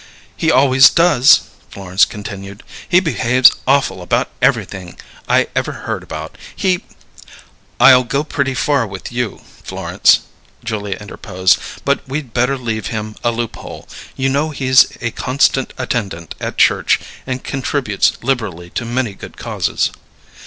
[0.35, 2.63] "He always does," Florence continued.
[2.89, 4.97] "He behaves awful about everything
[5.29, 6.39] I ever heard about.
[6.55, 6.83] He"
[7.79, 10.21] "I'll go pretty far with you, Florence,"
[10.63, 13.87] Julia interposed, "but we'd better leave him a loophole.
[14.15, 19.91] You know he's a constant attendant at church and contributes liberally to many good causes."